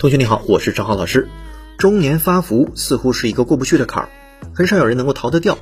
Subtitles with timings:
[0.00, 1.28] 同学你好，我是张浩老师。
[1.76, 4.08] 中年发福似乎是一个过不去的坎儿，
[4.54, 5.58] 很少有人能够逃得掉。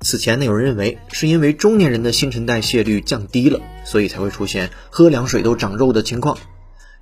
[0.00, 6.38] 此前呢，有人认为是因为中年人的新陈代谢率降低了，所以才会出现喝凉水都长肉的情况。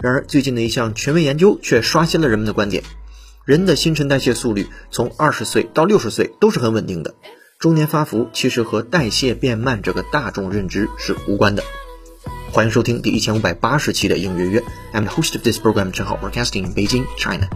[0.00, 2.82] 然而，最近的一项权威研究却刷新了人们的观点：
[3.44, 7.14] 人的新陈代谢速率从二十岁到六十岁都是很稳定的。
[7.60, 11.62] 中年发福其实和代谢变慢这个大众认知是无关的。
[12.51, 17.47] 欢迎收听第一千五百八十期的应约约，I'm the host of this program，正好 broadcasting in Beijing, China。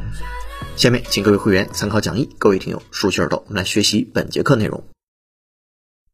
[0.77, 4.83] 下面请各位会员参考讲义，各位听友竖起耳朵，我们来学习本节课内容。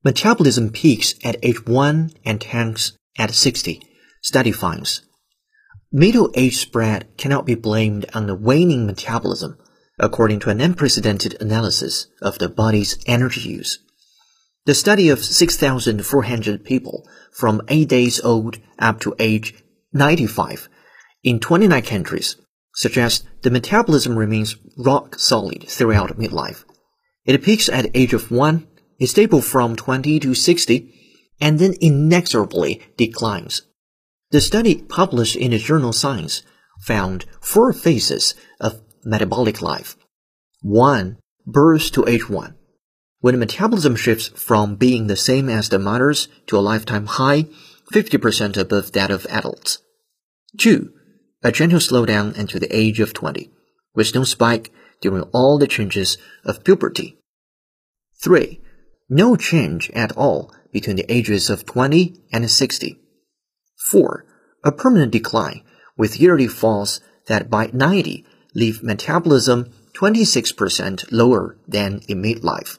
[0.04, 3.82] Metabolism peaks at age one and tanks at sixty.
[4.24, 5.00] Study finds.
[5.92, 9.56] Middle age spread cannot be blamed on the waning metabolism
[9.98, 13.80] according to an unprecedented analysis of the body's energy use.
[14.65, 19.55] The study of 6,400 people from 8 days old up to age
[19.93, 20.69] 95
[21.25, 22.37] in 29 countries
[22.73, 26.65] suggests the metabolism remains rock solid throughout midlife.
[27.25, 28.69] It peaks at age of 1,
[29.01, 30.95] is stable from 20 to 60,
[31.41, 33.63] and then inexorably declines.
[34.31, 36.45] The study published in the journal Science
[36.81, 39.97] found four phases of metabolic life.
[40.61, 41.19] 1.
[41.47, 42.55] Birth to age 1.
[43.23, 47.47] When metabolism shifts from being the same as the mother's to a lifetime high,
[47.93, 49.79] 50% above that of adults.
[50.59, 50.93] 2.
[51.45, 53.49] A gentle slowdown until the age of 20,
[53.95, 57.17] with no spike during all the changes of puberty.
[58.25, 58.61] 3.
[59.09, 62.99] No change at all between the ages of 20 and 60.
[63.87, 64.27] 4.
[64.65, 65.63] A permanent decline
[65.97, 68.27] with yearly falls that by 90
[68.57, 72.79] leave metabolism 26% lower than in midlife.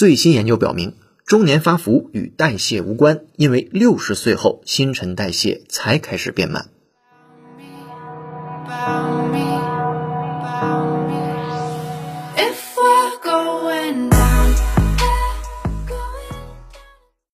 [0.00, 0.94] 最新研究表明，
[1.26, 6.70] 中年发福与代谢无关，因为六十岁后新陈代谢才开始变慢。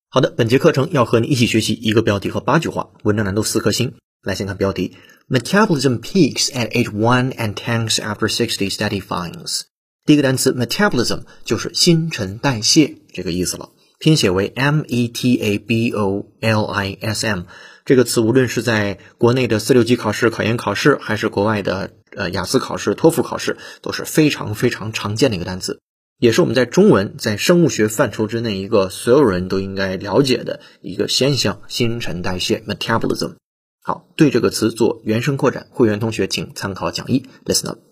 [0.08, 3.94] 好的，本节课程要和你一起学习一个标题和八句话，文章难度四颗星。
[4.24, 4.96] 来先看标题
[5.28, 8.68] ：Metabolism peaks at age one and tanks after sixty.
[8.68, 9.66] Study finds.
[10.06, 17.42] 第一个单词 metabolism 就是新陈代谢这个意思了，拼写为 m e t a b o l i s m。
[17.84, 25.80] 这个词无论是在国内的四六级考试、考研考试，还是国外的呃雅思考试、托福考试，都是非常非常常见的一个单词，
[26.20, 33.34] 也是我们在中文在生物学范畴之内一个所有人都应该了解的一个现象——新陈代谢 metabolism。
[33.82, 37.26] 好，对这个词做原声扩展，会员同学请参考讲义。
[37.44, 37.85] Listen up.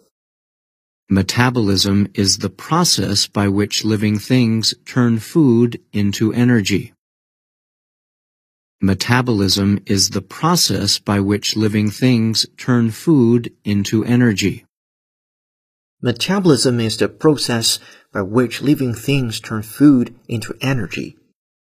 [1.10, 6.94] Metabolism is the process by which living things turn food into energy.
[8.80, 14.66] Metabolism is the process by which living things turn food into energy.
[16.02, 17.80] Metabolism is the process
[18.14, 21.18] by which living things turn food into energy.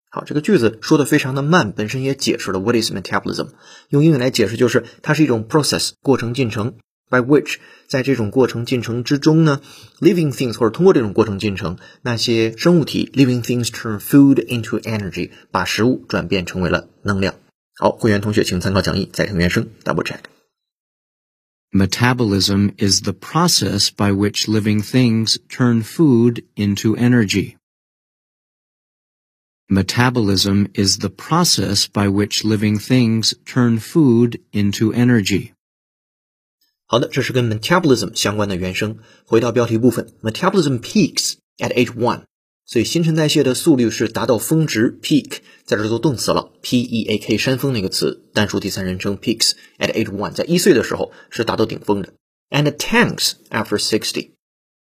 [0.10, 3.50] 好，这个句子说的非常的慢，本身也解释了 what is metabolism。
[3.90, 6.78] 用英语来解释就是它是一种 process 过程进程
[7.10, 7.56] ，by which
[7.88, 9.62] 在这种过程进程之中呢，
[10.00, 17.36] living things 或者通过这种过程进程，那些生物体 living things turn food into energy，把食物转变成为了能量。
[17.78, 27.56] 好，会员同学请参考讲义，再听原声，double check。Metabolism is the process by which living things turn food into energy.
[29.68, 35.52] Metabolism is the process by which living things turn food into energy.
[36.93, 38.99] 好的，这是跟 metabolism 相关的原声。
[39.25, 42.23] 回到标题部分，metabolism peaks at age one，
[42.67, 45.35] 所以新陈代谢的速率是达到峰值 peak，
[45.65, 52.13] 在这做动词了，p e a k 山峰那个词，单数第三人称 peaks at age one，在一岁的时候是达到顶峰的。
[52.51, 54.31] And tanks after sixty，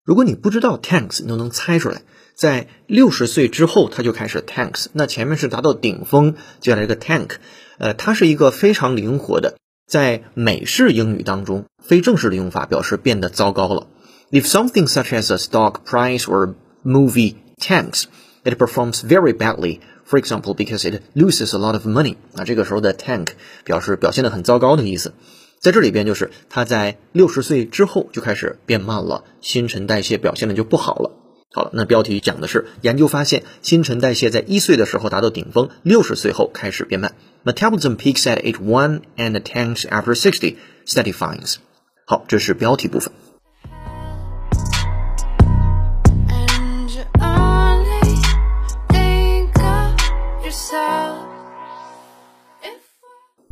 [0.06, 2.04] 如果你不知道 tanks，你都能猜出来。
[2.34, 4.86] 在六十岁之后，它就开始 tanks。
[4.94, 7.32] 那前面是达到顶峰，接下来这个 tank，
[7.80, 9.58] 呃，它是一个非常灵活的，
[9.88, 13.88] 在美式英语当中非正式的用法，表示变得糟糕了。
[14.32, 18.04] If something such as a stock price or movie tanks,
[18.44, 19.80] it performs very badly.
[20.06, 22.16] For example, because it loses a lot of money.
[22.34, 23.28] 那这个时候的 tank
[23.64, 25.14] 表示表现的很糟糕的意思。
[25.60, 31.12] 在这里边就是他在六十岁之后就开始变慢了，新陈代谢表现的就不好了。
[31.52, 37.16] 好了，那标题讲的是研究发现，新陈代谢在一岁的时候达到顶峰，六十岁后开始变慢。
[37.47, 40.57] Metabolism peaks at age one and tanks after sixty.
[40.85, 41.57] Study finds.
[42.07, 43.13] 好，这是标题部分。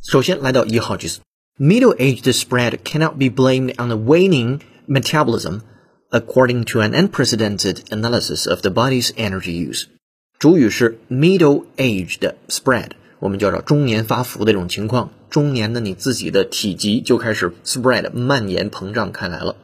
[0.03, 1.21] 首先来到一号句子
[1.59, 5.61] Middle-aged spread cannot be blamed on the waning metabolism,
[6.11, 9.87] according to an unprecedented analysis of the body's energy use.
[10.39, 15.12] 主语是 middle-aged spread， 我们叫做中年发福的这种情况。
[15.30, 19.56] 中年的你自己的体积就开始 spread 蔓延膨胀开来了。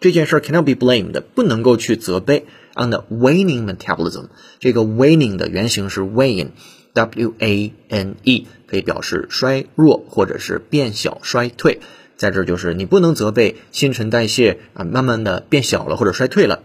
[0.00, 2.46] 这件事儿 cannot be blamed，不能够去责备
[2.76, 4.26] on the waning metabolism。
[4.60, 11.80] 这个 waning 的原型是 wane，w a n e，可以表示衰弱或者是变小、衰退。
[12.16, 16.62] 在这儿就是你不能责备新陈代谢啊，慢慢的变小了或者衰退了。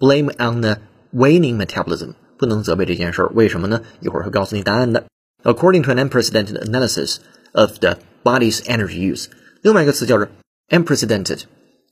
[0.00, 0.78] Blame on the
[1.14, 3.82] waning metabolism，不能责备这件事儿，为什么呢？
[4.00, 5.04] 一会儿会告诉你答案的。
[5.44, 7.16] According to an unprecedented analysis
[7.52, 9.26] of the body's energy use，
[9.62, 10.28] 另外一个词叫做
[10.68, 11.40] unprecedented。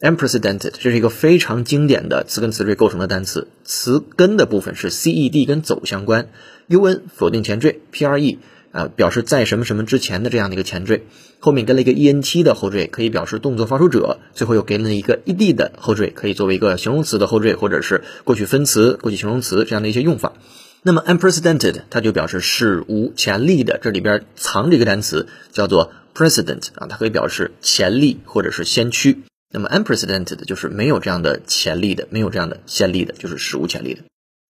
[0.00, 3.48] unprecedented，这是一个非常经典的词根词缀构成的单词。
[3.64, 6.30] 词根的部分是 c e d 跟走相关
[6.68, 8.38] ，un 否定前缀，p r e
[8.72, 11.02] 啊表示在什么什么之前的这样的一个前缀，
[11.38, 20.32] 后面跟了一个 e n t 的后缀，可以表示动作发出者，最后又给了一个 e d 的后缀，可以作为一个形容词的后缀或者是过去分词、过去形容词这样的一些用法。
[20.82, 29.22] 那么 unprecedented 它就表示史无前例的，这里边藏着一个单词叫做 precedent 啊，它可以表示前例或者是先驱。
[29.52, 34.02] 那么 unprecedented 就是没有这样的潜力的，没有这样的先例的，就是史无前例的。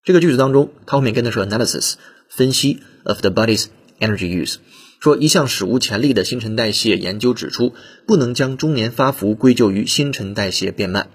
[0.03, 1.95] 这个句子当中，它后面跟的是 analysis
[2.29, 3.65] 分析 of the body's
[3.99, 4.55] energy use，
[4.99, 7.73] 说一项史无前例的新陈代谢研究指出，
[8.07, 11.09] 不能将中年发福归咎于新陈代谢变慢。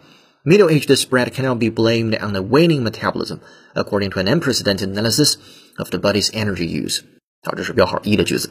[0.46, 3.40] Middle-aged spread cannot be blamed on the waning metabolism,
[3.76, 5.38] according to an unprecedented analysis
[5.78, 7.02] of the body's energy use。
[7.44, 8.50] 好，这是标号一的句子。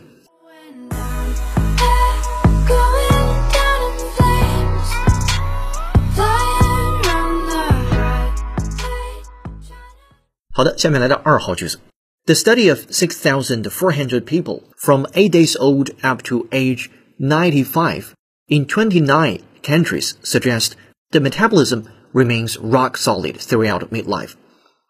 [10.53, 11.81] 好的，下面来到二号句子。
[12.27, 18.13] The study of 6,400 people from 8 days old up to age 95
[18.47, 20.75] in 29 countries suggests
[21.11, 24.33] the metabolism remains rock solid throughout midlife.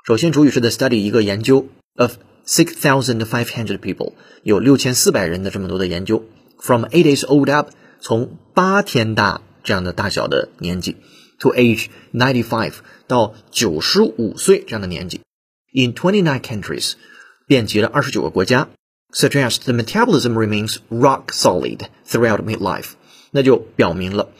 [0.07, 2.15] 首先，主语是 the study 一个研究 of
[2.47, 6.25] 6,500 people 有六千四百人的这么多的研究，
[6.59, 7.71] from eight days old up
[8.01, 10.97] 从八天大这样的大小的年纪
[11.39, 12.73] to age ninety five
[13.07, 15.21] 到九十五岁这样的年纪。
[15.73, 16.95] in 29 countries，
[17.47, 18.69] 遍及了二十九个国家，
[19.13, 22.93] suggest the metabolism remains rock solid throughout midlife，
[23.31, 24.31] 那就表明了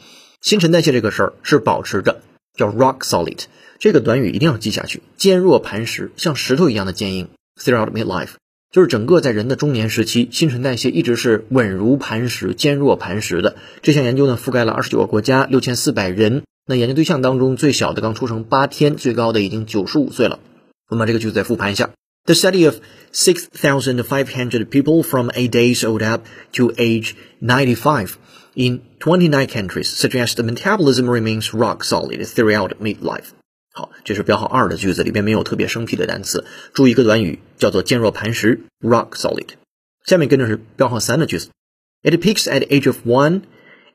[0.46, 2.22] 新陈代谢这个事儿是保持着
[2.56, 3.46] 叫 rock solid
[3.80, 7.30] 这个短语一定要记下去，坚若磐石，像石头一样的坚硬。
[7.60, 8.34] throughout midlife
[8.70, 13.56] 就是整个在人的中年时期，新陈代谢一直是稳如磐石、坚若磐石的。
[13.82, 16.44] 这项研究呢，覆盖了二十九个国家，六千四百人。
[16.64, 20.38] 那研究对象当中，最小的刚出生八天，最高的已经九十五岁了。
[20.88, 21.90] 我们把这个句子再复盘一下。
[22.24, 22.76] The study of
[23.12, 28.10] 6,500 people from 8 days old up to age 95
[28.55, 33.31] in 29 countries suggests the metabolism remains rock solid throughout midlife.
[33.73, 36.45] 好，这是标号二的句子，里边没有特别生僻的单词。
[36.73, 39.47] 注意一个短语叫做坚若磐石 （rock solid）。
[40.05, 41.49] 下面跟着是标号三的句子。
[42.03, 43.43] It peaks at the age of one,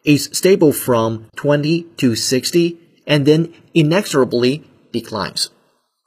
[0.05, 5.49] is stable from 20 to 60, and then inexorably declines.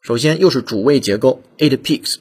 [0.02, 2.16] 首先又是主谓结构，it peaks，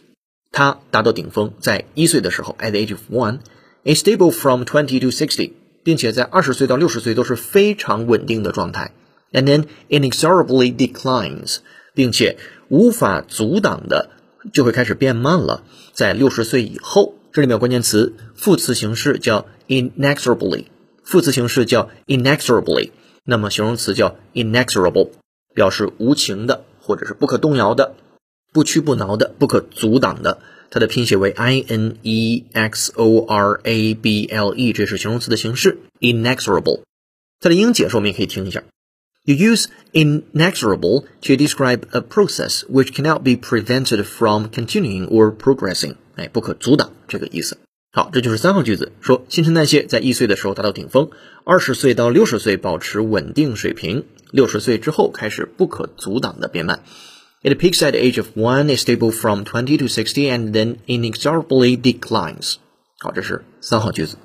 [0.51, 5.53] 它达到顶峰，在一岁的时候，at the age of one，is stable from twenty to sixty，
[5.84, 8.94] 并且在二十岁到六十岁都是非常稳定的状态
[9.32, 11.58] ，and then inexorably declines，
[11.94, 12.38] 并且
[12.70, 14.10] 无法阻挡的
[14.52, 15.64] 就会开始变慢了，
[15.94, 20.66] 在六十岁以后，这里面有关键词，副词形式叫 inexorably，
[21.04, 22.92] 副词形式叫 inexorably，
[23.24, 25.10] 那么形容词叫 inexorable，
[25.54, 26.66] 表示无情的。
[26.86, 27.96] 或者是不可动摇的、
[28.52, 30.40] 不屈不挠的、不可阻挡的。
[30.74, 36.82] 它的拼写为 i n e x o r a b l e，这是形容词的形式，inexorable。
[37.40, 38.64] 它的英解释我们也可以听一下。
[39.24, 45.94] You use inexorable to describe a process which cannot be prevented from continuing or progressing。
[46.16, 47.60] 哎，不可阻挡这个意思。
[47.92, 51.12] 好，这就是三号句子，说新陈代谢在一岁的时候达到顶峰，
[51.44, 54.06] 二十岁到六十岁保持稳定水平。
[54.32, 56.84] 六十岁之后开始不可阻挡的变慢。
[57.43, 61.77] It peaks at the age of one, is stable from twenty to sixty, and then inexorably
[61.77, 62.57] declines.
[62.99, 64.17] 好，这是三号句子。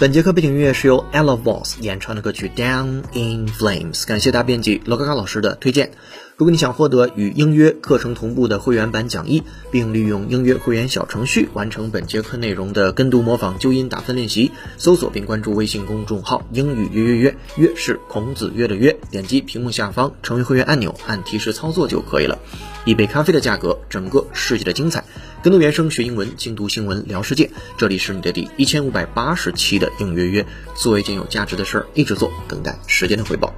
[0.00, 5.90] 本节课背景音乐是由 Ella Voss 演唱的歌曲《Down in Flames》，感谢大编辑罗嘎嘎老师的推荐。
[6.38, 22.38] 如果你想获得与英约课程同步的会员版讲义，并利用英约会员小程序完成本节课内容的跟读、模仿、纠音、打分练习，搜索并关注微信公众号“英语约约约”，约是孔子约的约，点击屏幕下方成为会员按钮，按提示操作就可以了。
[22.86, 25.04] 一杯咖啡的价格，整个世界的精彩。
[25.42, 27.48] 跟读原声学英文，精读新闻聊世界。
[27.78, 30.44] 这里是你的第一千五百八十期的应约约，
[30.76, 33.50] 做一件有价值的事儿，一直做，等待时间的回报。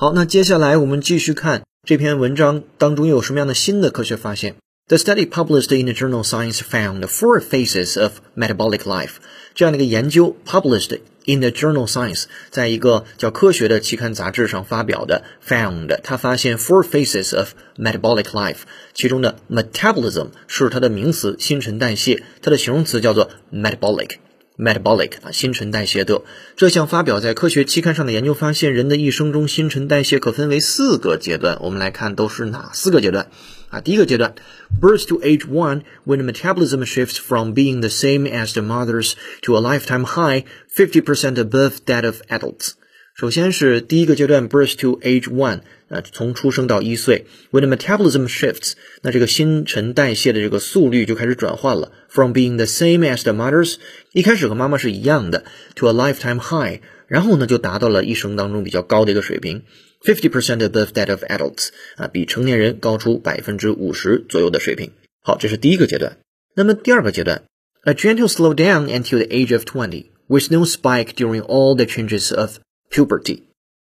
[0.00, 4.54] 好，那接下来我们继续看这篇文章当中有什么样的新的科学发现
[4.86, 9.14] ？The study published in the journal Science found four phases of metabolic life。
[9.56, 18.58] 这样的一个研究 published in the journal Science，在一个叫科学的期刊杂志上发表的，found 它发现 four phases of metabolic life，
[18.94, 24.10] 其中的 metabolism 是它的名词，新陈代谢，它的形容词叫做 metabolic。
[24.58, 26.22] Metabolic 啊，新陈代谢的
[26.56, 31.58] 这项发表在科学期刊上的研究发现，人的一生中新陈代谢可分为四个阶段。
[31.62, 33.30] 我们来看都是哪四个阶段
[33.70, 33.80] 啊？
[33.80, 34.34] 第一个阶段
[34.80, 39.12] ，birth to age one when metabolism shifts from being the same as the mother's
[39.42, 42.72] to a lifetime high, fifty percent above that of adults。
[43.14, 45.60] 首先是第一个阶段，birth to age one。
[45.87, 53.75] 呃，从出生到一岁，when the metabolism shifts，那这个新陈代谢的这个速率就开始转换了，from being the same as the mothers，
[54.11, 55.43] 一开始和妈妈是一样的，
[55.75, 59.63] to a lifetime high，然后呢就达到了一生当中比较高的一个水平，
[60.03, 64.91] fifty percent above that of adults，啊，比成年人高出百分之五十左右的水平。
[65.21, 66.17] 好，这是第一个阶段。
[66.55, 67.43] 那么第二个阶段，
[67.83, 72.35] a gentle slow down until the age of twenty with no spike during all the changes
[72.35, 72.57] of
[72.89, 73.43] puberty。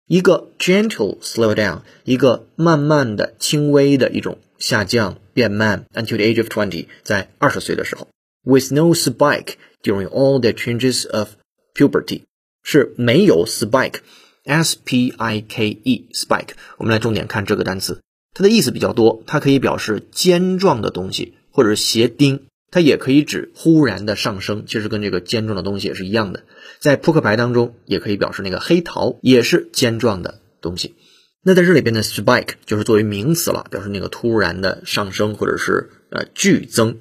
[0.07, 8.07] 一个 gentle slow down，一个慢慢的、轻微的一种下降、变慢，until the age of twenty，在二十岁的时候
[8.43, 11.29] ，with no spike during all the changes of
[11.73, 12.23] puberty，
[12.61, 16.49] 是没有 spike，s p i k e spike。
[16.77, 18.01] 我们来重点看这个单词，
[18.33, 22.47] 它的意思比较多，它可以表示尖状的东西，或者是鞋钉。
[22.71, 26.45] 它也可以指忽然的上升，其实跟这个尖状的东西也是一样的。
[26.79, 30.95] 在扑克牌当中，也可以表示那个黑桃也是尖状的东西。
[31.43, 36.99] 那在这里边的 spike 就是作为名词了，表示那个突然的上升或者是呃剧增。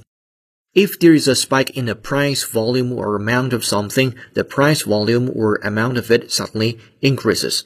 [0.73, 4.85] If there is a spike in the price, volume, or amount of something, the price,
[4.85, 7.63] volume, or amount of it suddenly increases。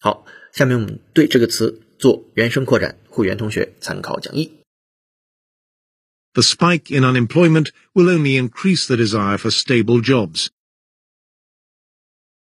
[0.00, 4.57] 好，下面我们对这个词做原声扩展，会员同学参考讲义。
[6.37, 10.49] The spike in unemployment will only increase the desire for stable jobs.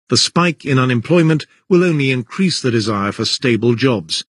[0.07, 4.23] The spike in unemployment will only increase the desire for stable jobs.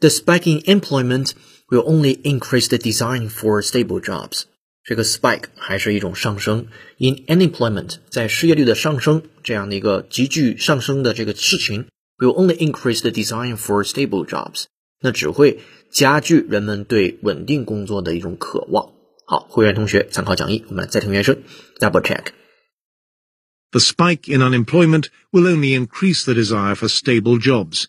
[0.00, 1.34] The spike in employment
[1.70, 4.44] will only increase the desire for stable jobs.
[4.84, 6.68] 这个 spike 还是一种上升，
[6.98, 11.86] in unemployment 在失业率的上升这样的一个急剧上升的这个事情，
[12.18, 14.66] will only increase the desire for stable jobs。
[15.00, 15.60] 那只会
[15.92, 18.92] 加剧人们对稳定工作的一种渴望。
[19.26, 21.42] 好，会员同学参考讲义，我们再听原声，
[21.78, 27.84] double check。The spike in unemployment will only increase the desire for stable jobs.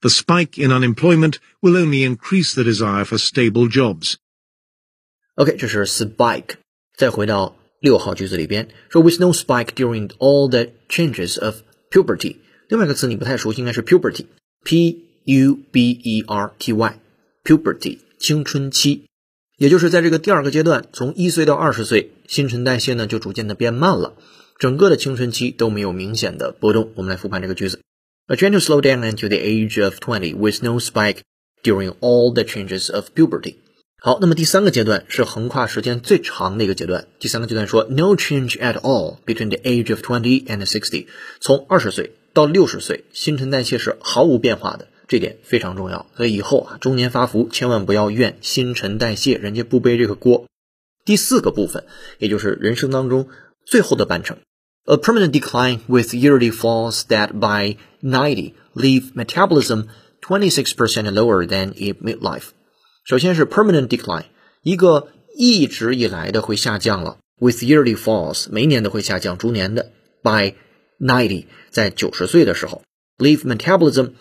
[0.00, 4.16] The spike in unemployment will only increase the desire for stable jobs.
[5.34, 6.58] OK，这是 spike。
[6.96, 12.36] 再回到六号句子里边，说 with no spike during all the changes of puberty。
[12.68, 19.03] 另外一个词你不太熟悉，应该是 puberty，p U B E R T Y，puberty 青春期，
[19.57, 24.15] 也就是在这个第二个阶段，从一岁到二十岁，新陈代谢呢就逐渐的变慢了，
[24.57, 26.91] 整个的青春期都没有明显的波动。
[26.95, 27.81] 我们来复盘这个句子
[28.27, 31.21] ：A gentle slow down until the age of twenty with no spike
[31.63, 33.55] during all the changes of puberty。
[34.03, 37.07] 好，那么第三个阶段是横跨时间最长的一个阶段。
[37.19, 41.05] 第三个阶段说：No change at all between the age of twenty and sixty。
[41.39, 44.87] 从二十岁到六十岁，新陈代谢是毫无变化的。
[45.11, 50.45] 这点非常重要，所以以后啊，中年发福千万不要怨新陈代谢，人家不背这个锅。
[51.03, 51.83] 第四个部分，
[52.17, 53.27] 也就是人生当中
[53.65, 54.37] 最后的半程
[54.85, 59.87] ，a permanent decline with yearly falls that by ninety leave metabolism
[60.21, 62.51] twenty six percent lower than in midlife。
[63.03, 64.27] 首先是 permanent decline，
[64.63, 69.91] 一个一直以来的会下降了，with yearly falls，每年都会下降，逐年的
[70.23, 70.53] ，by
[70.97, 72.81] ninety，在九十岁的时候
[73.17, 74.11] ，leave metabolism。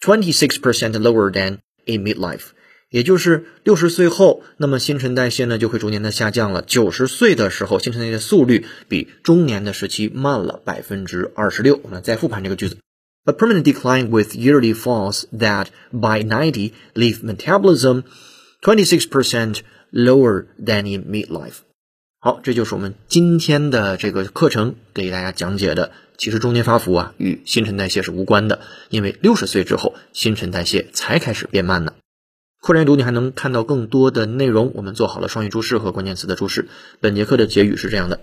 [0.00, 2.48] Twenty six percent lower than in midlife，
[2.90, 6.60] 也就是六十岁后，那么新陈代谢呢就会逐年的下降了。
[6.60, 11.80] 九十岁的时候，新陈代谢速率比中年的时期慢了百分之二十六。
[11.82, 12.76] 我们再复盘这个句子：
[13.24, 18.04] A permanent decline with yearly falls that by ninety leave metabolism
[18.60, 21.60] twenty six percent lower than in midlife。
[22.20, 25.92] 好，这就是我们今天的这个课程给大家讲解的。
[26.21, 28.59] 其实中年发福啊与新陈代谢是无关的，
[28.91, 31.95] 因为六十岁之后新陈代谢才开始变慢呢。
[32.61, 34.71] 扩展阅读，你还能看到更多的内容。
[34.75, 36.67] 我们做好了双语注释和关键词的注释。
[36.99, 38.21] 本节课的结语是这样的：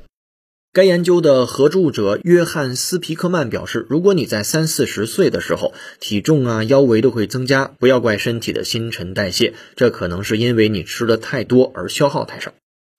[0.73, 12.52] 该研究的合著者约翰斯皮克曼表示，如果你在三四十岁的时候体重啊腰围都会增加，不要怪身体的新陈代谢，这可能是因为你吃的太多而消耗太少。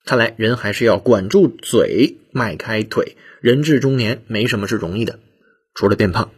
[0.10, 3.16] 看来人还是要管住嘴，迈开腿。
[3.42, 5.20] 人至中年，没什么是容易的，
[5.75, 6.32] 除了变胖。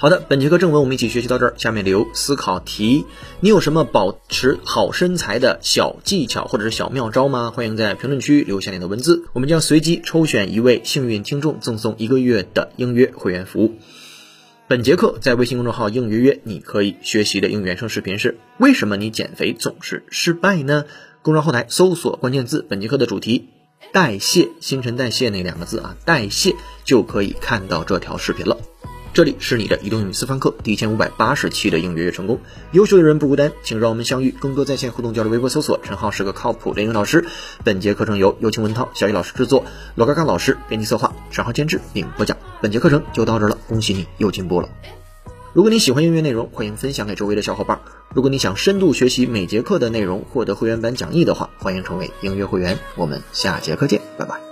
[0.00, 1.54] 好的，本节课正文我们一起学习到这儿。
[1.56, 3.04] 下面留思考题，
[3.40, 7.50] 你有什么保持好身材的小技巧或者是小妙招吗？
[7.52, 13.74] 欢迎在评论区留下你的文字，我们将随机抽选一位幸运听众，赠送一个月的应约会员服务。
[14.68, 20.84] 本节课在微信公众号应约约，你可以学习的英语原声视频是为什么你减肥总是失败呢？
[21.22, 23.48] 公众号后台搜索关键字本节课的主题
[23.92, 28.58] 代谢新陈代谢那两个字啊，代谢就可以看到这条视频了。
[29.18, 32.38] 这里是你的移动英语私房课第一千五百八十期的应约约成功，
[32.70, 37.24] 优秀的人不孤单，请让我们相遇，更多在线互动交流，微博搜索陈浩是个靠谱的英语老师。
[37.64, 39.64] 本节课程由有请文涛、小雨老师制作，
[39.96, 42.38] 罗嘎嘎老师编辑策划，陈浩监制并播讲。
[42.62, 44.68] 本节课程就到这了，恭喜你又进步了。
[45.52, 47.80] 如果你喜欢音乐内容，欢迎分享给周围的小伙伴。
[48.14, 52.78] 如果你想深度学习每节课的内容，获得会员版讲义的话，欢迎成为音乐会员。
[52.94, 54.47] 我们下节课见，拜拜。